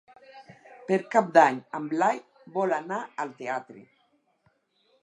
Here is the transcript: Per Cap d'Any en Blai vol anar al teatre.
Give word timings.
Per 0.87 0.97
Cap 1.15 1.29
d'Any 1.35 1.59
en 1.81 1.85
Blai 1.93 2.23
vol 2.59 2.75
anar 2.81 3.01
al 3.27 3.39
teatre. 3.45 3.87